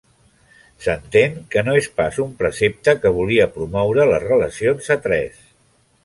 S'entén 0.85 1.35
que 1.55 1.63
no 1.67 1.75
és 1.81 1.89
pas 1.99 2.17
un 2.23 2.31
precepte 2.39 2.95
que 3.03 3.11
volia 3.17 3.47
promoure 3.57 4.07
les 4.13 4.25
relacions 4.25 4.89
a 4.97 4.99
tres. 5.05 5.45